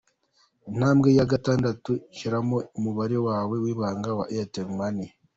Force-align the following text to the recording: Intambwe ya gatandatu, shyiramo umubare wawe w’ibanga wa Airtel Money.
Intambwe 0.69 1.07
ya 1.17 1.25
gatandatu, 1.31 1.91
shyiramo 2.15 2.57
umubare 2.77 3.17
wawe 3.27 3.55
w’ibanga 3.63 4.09
wa 4.17 4.25
Airtel 4.33 4.67
Money. 4.79 5.09